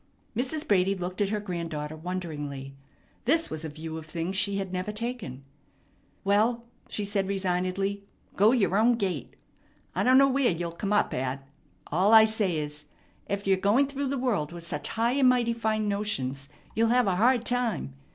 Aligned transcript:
Mrs. 0.35 0.67
Brady 0.67 0.95
looked 0.95 1.21
at 1.21 1.29
her 1.29 1.39
granddaughter 1.39 1.95
wonderingly. 1.95 2.75
This 3.25 3.51
was 3.51 3.63
a 3.63 3.69
view 3.69 3.99
of 3.99 4.07
things 4.07 4.35
she 4.35 4.55
had 4.57 4.73
never 4.73 4.91
taken. 4.91 5.43
"Well," 6.23 6.65
said 6.89 7.25
she 7.25 7.29
resignedly, 7.29 8.05
"go 8.35 8.51
your 8.51 8.75
own 8.75 8.95
gait. 8.95 9.35
I 9.93 10.03
don't 10.03 10.17
know 10.17 10.27
where 10.27 10.49
you'll 10.49 10.71
come 10.71 10.91
up 10.91 11.13
at. 11.13 11.47
All 11.91 12.15
I 12.15 12.25
say 12.25 12.57
is, 12.57 12.85
ef 13.29 13.45
you're 13.45 13.57
going 13.57 13.85
through 13.85 14.07
the 14.07 14.17
world 14.17 14.51
with 14.51 14.65
such 14.65 14.87
high 14.87 15.11
and 15.11 15.29
mighty 15.29 15.53
fine 15.53 15.87
notions, 15.87 16.49
you'll 16.73 16.89
have 16.89 17.05
a 17.05 17.17
hard 17.17 17.45
time. 17.45 17.93